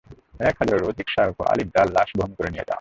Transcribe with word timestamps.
এক 0.39 0.55
হাজারেরও 0.61 0.89
অধিক 0.89 1.07
শায়খ 1.09 1.35
ও 1.39 1.43
আলিম 1.43 1.67
তার 1.75 1.87
লাশ 1.91 2.09
বহন 2.17 2.31
করে 2.37 2.49
নিয়ে 2.49 2.59
যান। 2.59 2.69